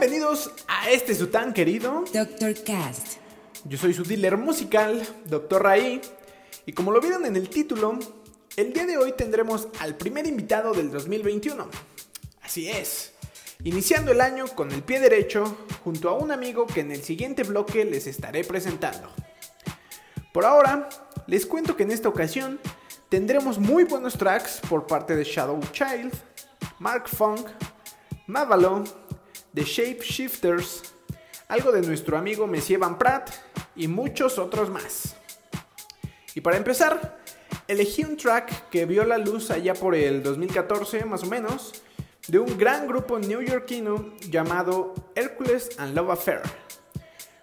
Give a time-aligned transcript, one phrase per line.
[0.00, 2.06] Bienvenidos a este su tan querido.
[2.10, 2.54] Dr.
[2.64, 3.18] Cast.
[3.66, 5.62] Yo soy su dealer musical, Dr.
[5.62, 6.00] Raí.
[6.64, 7.98] Y como lo vieron en el título,
[8.56, 11.68] el día de hoy tendremos al primer invitado del 2021.
[12.40, 13.12] Así es.
[13.62, 17.42] Iniciando el año con el pie derecho, junto a un amigo que en el siguiente
[17.42, 19.10] bloque les estaré presentando.
[20.32, 20.88] Por ahora,
[21.26, 22.58] les cuento que en esta ocasión
[23.10, 26.14] tendremos muy buenos tracks por parte de Shadow Child,
[26.78, 27.46] Mark Funk,
[28.26, 28.84] Mavalo,
[29.54, 30.82] The Shape Shifters,
[31.48, 33.30] algo de nuestro amigo Monsieur Van Pratt
[33.74, 35.16] y muchos otros más.
[36.36, 37.18] Y para empezar,
[37.66, 41.82] elegí un track que vio la luz allá por el 2014 más o menos,
[42.28, 46.42] de un gran grupo neoyorquino llamado Hercules and Love Affair.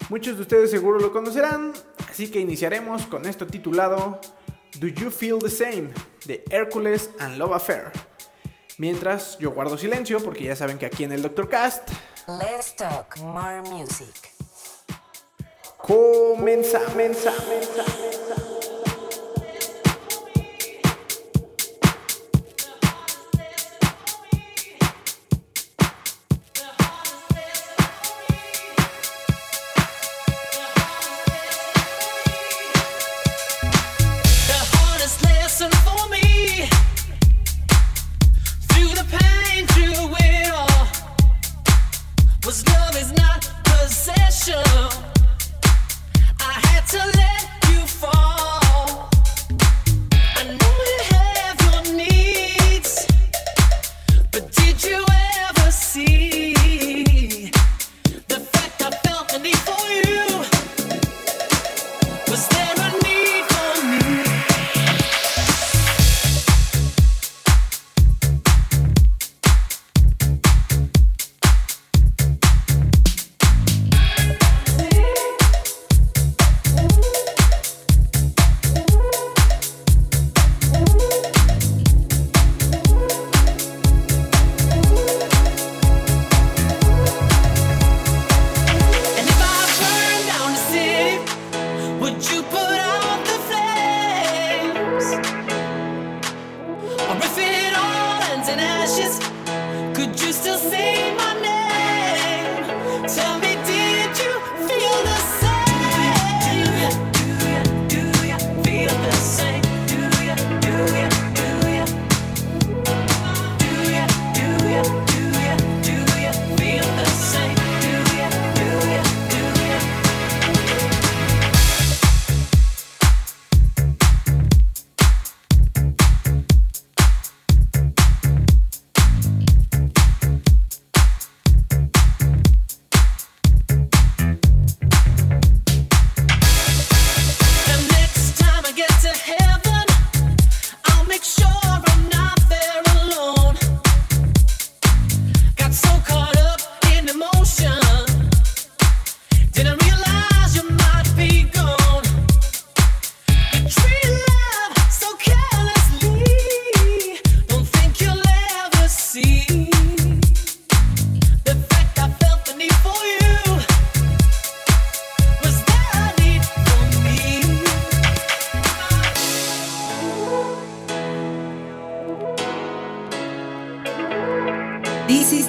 [0.07, 1.73] Muchos de ustedes seguro lo conocerán,
[2.09, 4.21] así que iniciaremos con esto titulado
[4.79, 5.89] Do You Feel the Same
[6.25, 7.91] de Hercules and Love Affair.
[8.77, 11.49] Mientras yo guardo silencio porque ya saben que aquí en el Dr.
[11.49, 11.89] Cast
[12.27, 14.31] Let's talk more music.
[15.77, 16.79] comienza,
[42.47, 45.06] was love is not possession.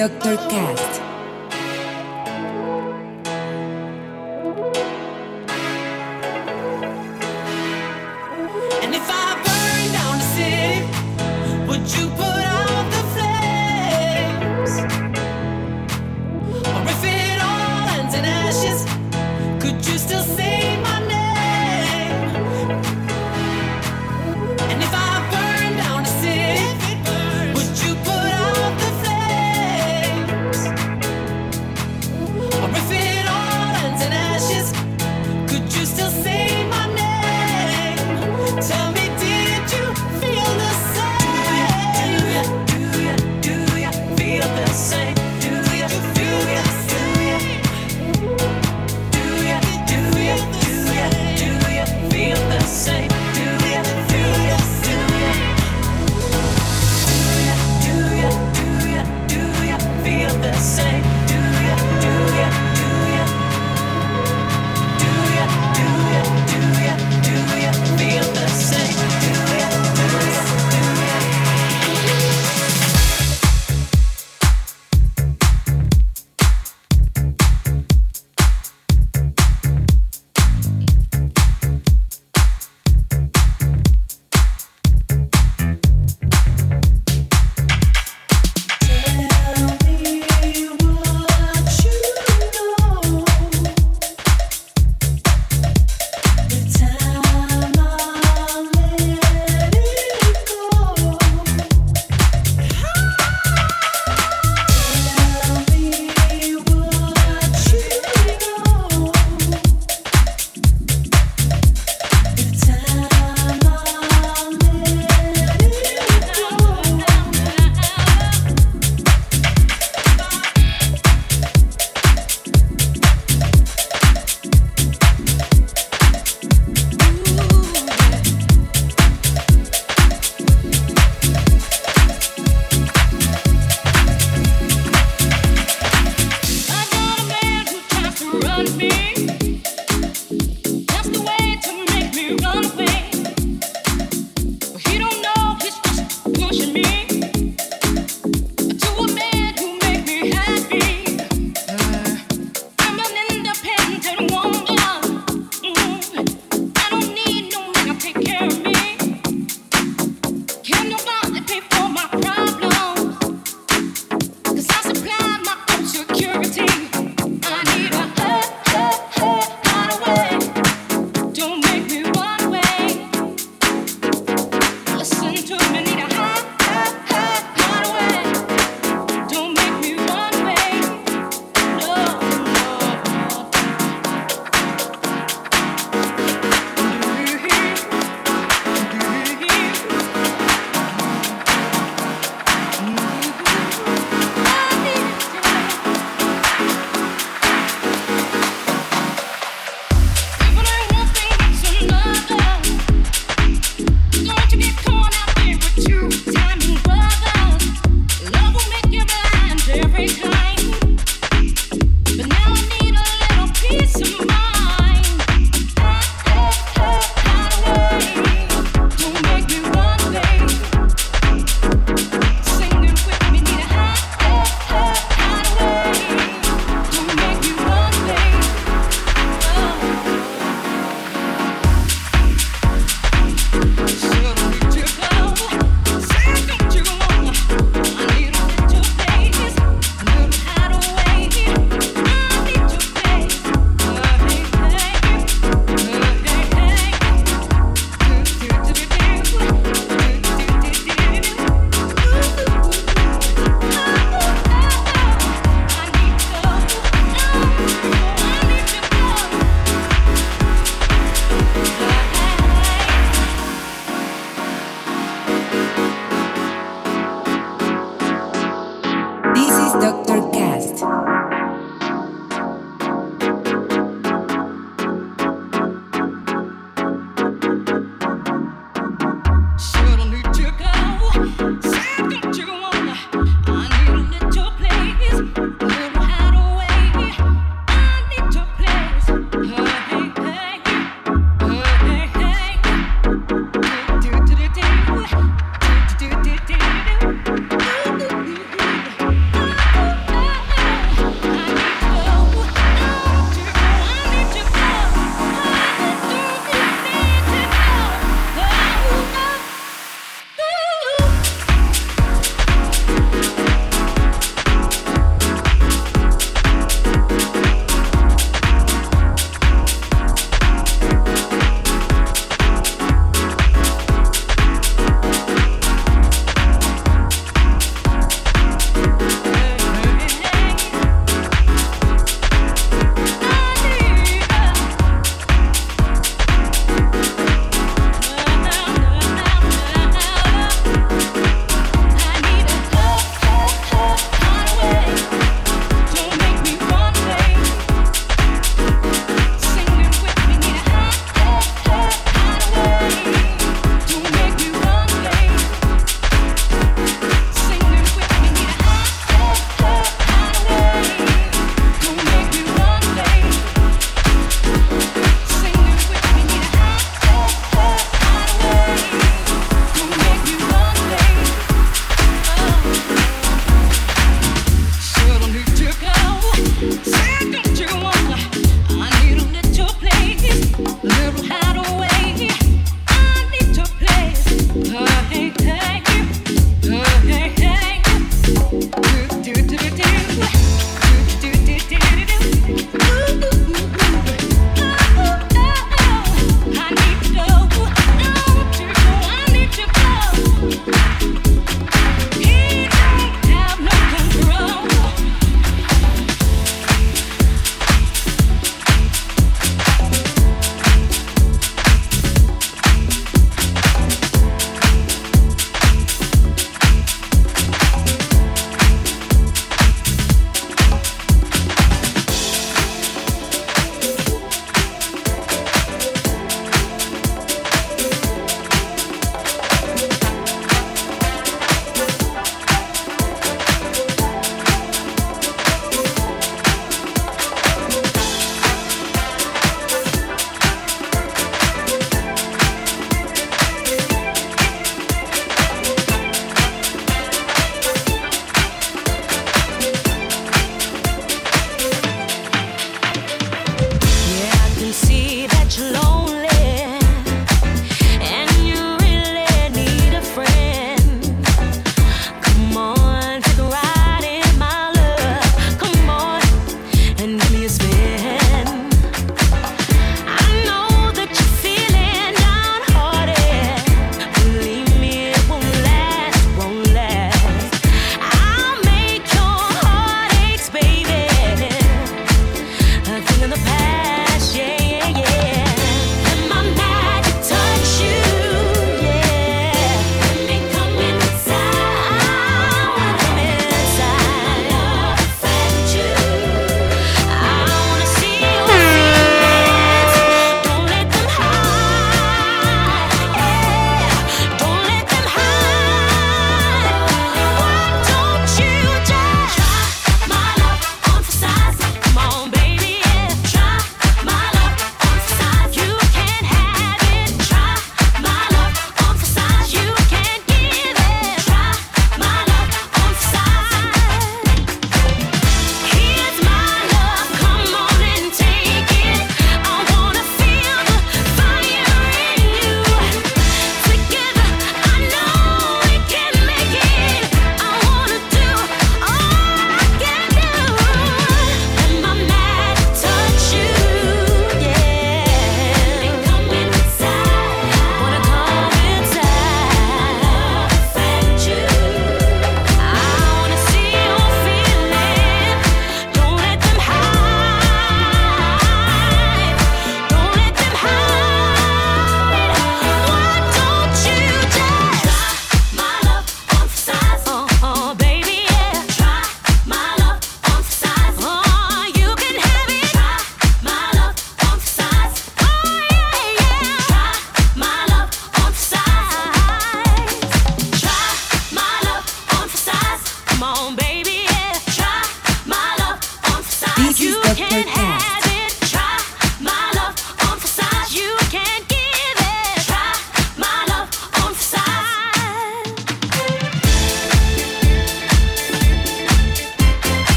[0.00, 0.36] This is Dr.
[0.48, 0.99] Cast.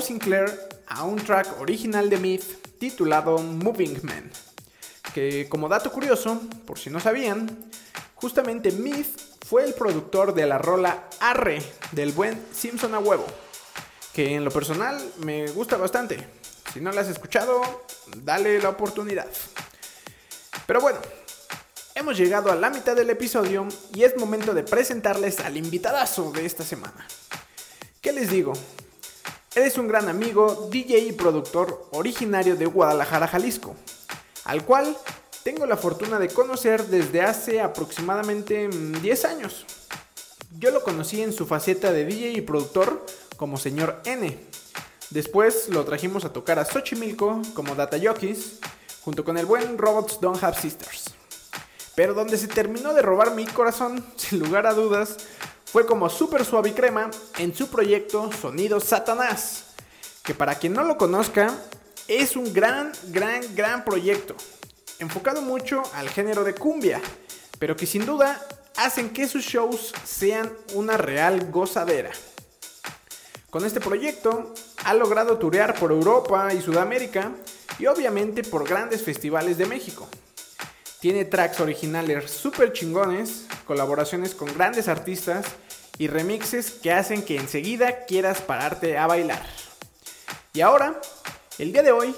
[0.00, 4.30] Sinclair a un track original de Myth titulado Moving Man.
[5.14, 7.70] Que como dato curioso, por si no sabían,
[8.14, 13.26] justamente Myth fue el productor de la rola Arre del buen Simpson a huevo,
[14.12, 16.26] que en lo personal me gusta bastante.
[16.72, 17.86] Si no la has escuchado,
[18.18, 19.28] dale la oportunidad.
[20.66, 20.98] Pero bueno,
[21.94, 26.44] hemos llegado a la mitad del episodio y es momento de presentarles al invitadazo de
[26.44, 27.06] esta semana.
[28.02, 28.52] ¿Qué les digo?
[29.54, 33.74] Él es un gran amigo, DJ y productor originario de Guadalajara, Jalisco,
[34.44, 34.96] al cual
[35.42, 39.64] tengo la fortuna de conocer desde hace aproximadamente mm, 10 años.
[40.58, 43.04] Yo lo conocí en su faceta de DJ y productor
[43.36, 44.38] como señor N.
[45.10, 48.58] Después lo trajimos a tocar a Xochimilco como Data Jockeys,
[49.00, 51.06] junto con el buen Robots Don't Have Sisters.
[51.94, 55.16] Pero donde se terminó de robar mi corazón, sin lugar a dudas,
[55.72, 59.66] fue como Super Suave y Crema en su proyecto Sonido Satanás,
[60.24, 61.54] que para quien no lo conozca,
[62.06, 64.34] es un gran, gran, gran proyecto,
[64.98, 67.02] enfocado mucho al género de cumbia,
[67.58, 68.42] pero que sin duda
[68.76, 72.12] hacen que sus shows sean una real gozadera.
[73.50, 74.54] Con este proyecto
[74.84, 77.32] ha logrado turear por Europa y Sudamérica
[77.78, 80.08] y obviamente por grandes festivales de México.
[81.00, 85.46] Tiene tracks originales super chingones, colaboraciones con grandes artistas
[85.96, 89.46] y remixes que hacen que enseguida quieras pararte a bailar.
[90.52, 91.00] Y ahora,
[91.58, 92.16] el día de hoy,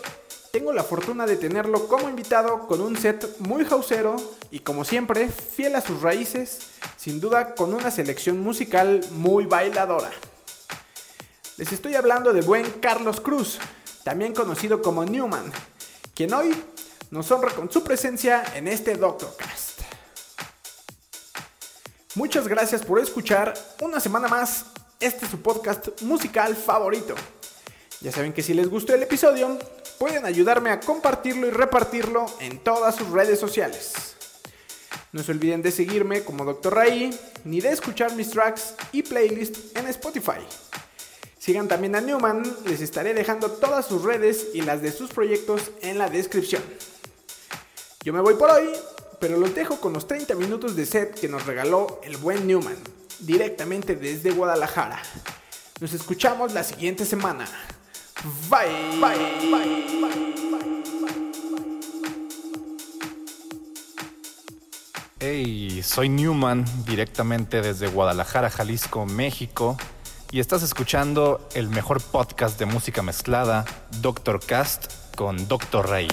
[0.51, 4.17] tengo la fortuna de tenerlo como invitado con un set muy hausero
[4.51, 10.11] y como siempre, fiel a sus raíces, sin duda con una selección musical muy bailadora.
[11.59, 13.59] Les estoy hablando de buen Carlos Cruz,
[14.05, 15.53] también conocido como Newman,
[16.15, 16.55] quien hoy
[17.11, 19.81] nos honra con su presencia en este Doctorcast.
[22.15, 24.67] Muchas gracias por escuchar una semana más
[25.01, 27.15] este su podcast musical favorito.
[28.01, 29.59] Ya saben que si les gustó el episodio,
[29.99, 34.17] pueden ayudarme a compartirlo y repartirlo en todas sus redes sociales.
[35.13, 36.75] No se olviden de seguirme como Dr.
[36.75, 40.41] Ray, ni de escuchar mis tracks y playlists en Spotify.
[41.39, 45.71] Sigan también a Newman, les estaré dejando todas sus redes y las de sus proyectos
[45.81, 46.63] en la descripción.
[48.03, 48.71] Yo me voy por hoy,
[49.21, 52.79] pero los dejo con los 30 minutos de set que nos regaló el buen Newman,
[53.19, 55.03] directamente desde Guadalajara.
[55.81, 57.47] Nos escuchamos la siguiente semana.
[58.49, 60.35] Bye, bye, bye, bye.
[65.19, 69.77] Hey, soy Newman, directamente desde Guadalajara, Jalisco, México,
[70.31, 73.67] y estás escuchando el mejor podcast de música mezclada,
[74.01, 75.87] Doctor Cast, con Dr.
[75.87, 76.09] Ray.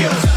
[0.00, 0.27] Los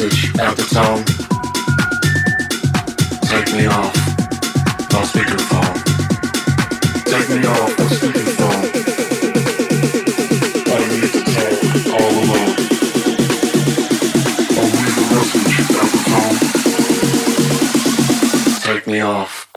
[0.00, 1.04] message at the tone.
[3.28, 3.94] Take me off,
[4.92, 5.74] no speakerphone.
[7.04, 8.64] Take me off, no speakerphone.
[10.68, 11.56] I need to talk
[12.00, 12.54] all alone.
[14.56, 16.36] I'll speak your message at the tone.
[18.74, 19.48] Take me off.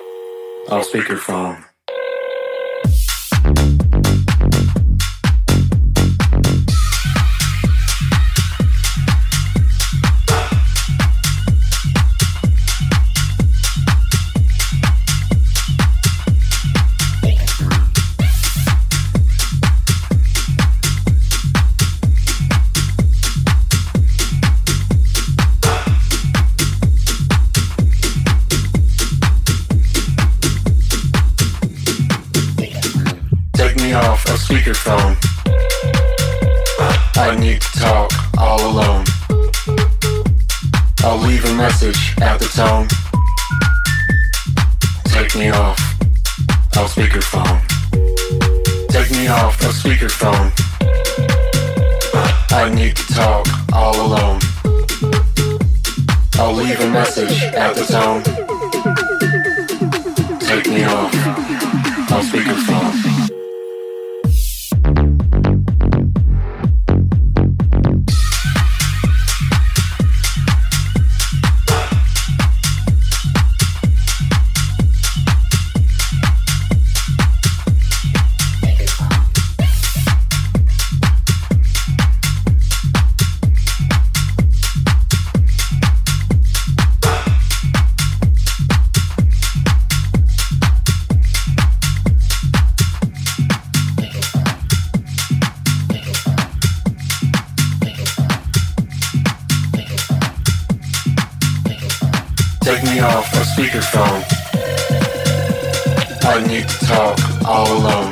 [106.67, 108.02] talk all alone.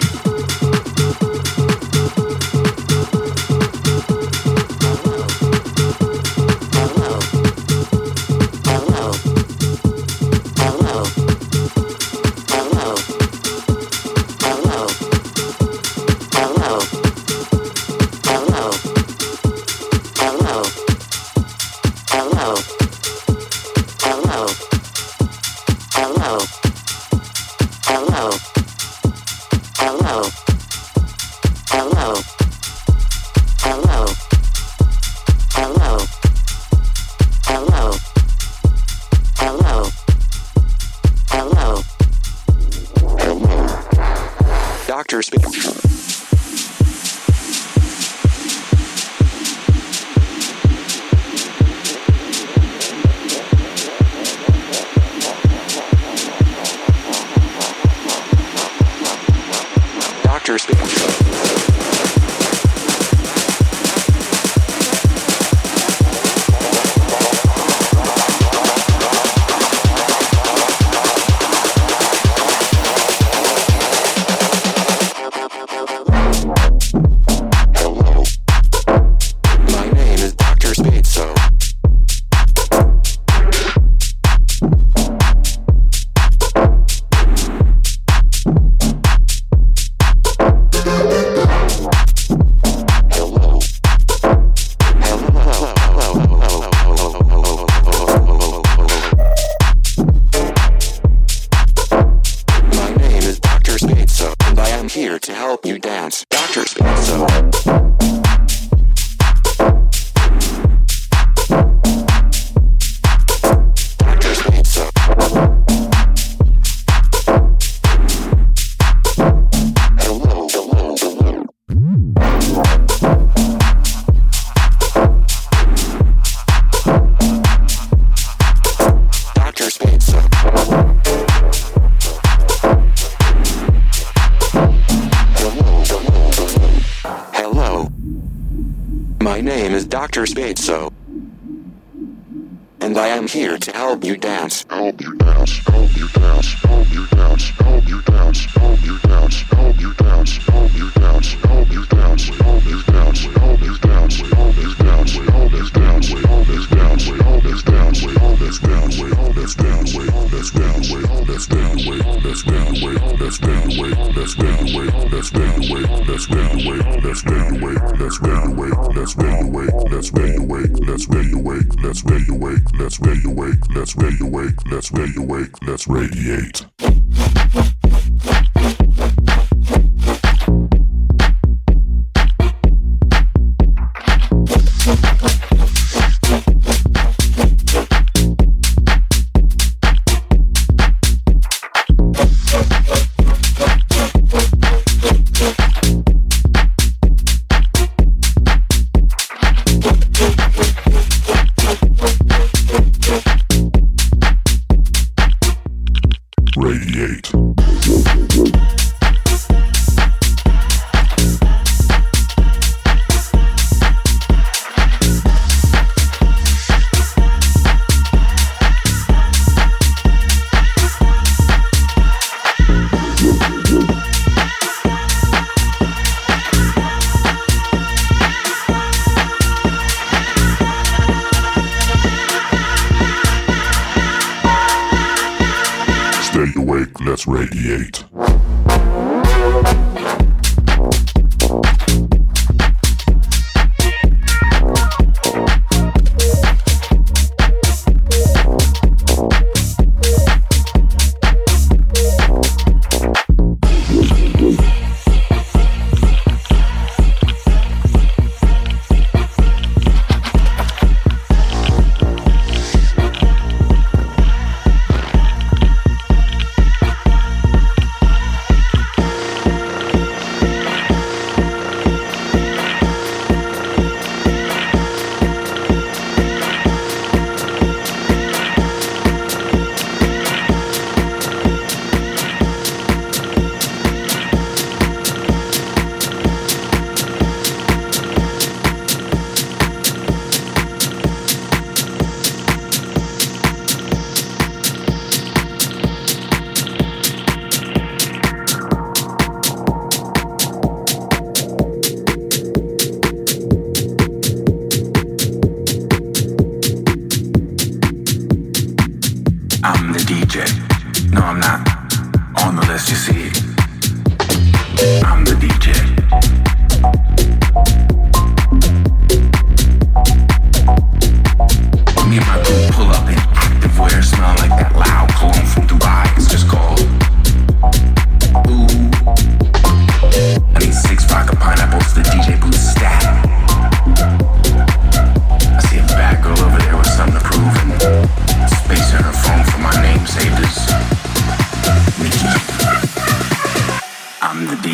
[237.62, 238.21] 1988.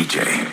[0.08, 0.47] DJ.